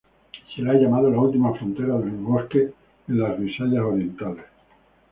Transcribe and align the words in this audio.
Se 0.55 0.63
le 0.63 0.71
ha 0.71 0.73
llamado 0.73 1.11
"la 1.11 1.19
última 1.19 1.53
frontera 1.53 1.95
del 1.99 2.09
bosque 2.17 2.73
en 3.07 3.19
las 3.19 3.37
Visayas 3.39 3.83
orientales". 3.83 4.45